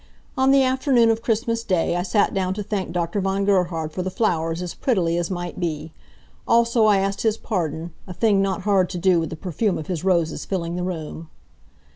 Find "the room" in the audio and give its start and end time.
10.75-11.29